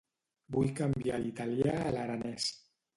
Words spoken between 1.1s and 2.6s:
l'italià a l'aranès.